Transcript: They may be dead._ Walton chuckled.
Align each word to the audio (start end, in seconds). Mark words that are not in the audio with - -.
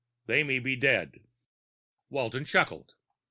They 0.25 0.41
may 0.41 0.57
be 0.57 0.75
dead._ 0.75 1.21
Walton 2.09 2.43
chuckled. 2.43 2.95